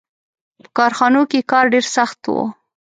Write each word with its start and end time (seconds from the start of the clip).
•په 0.63 0.69
کارخانو 0.77 1.21
کې 1.31 1.47
کار 1.51 1.65
ډېر 1.73 1.85
سخت 1.95 2.19
و. 2.27 2.35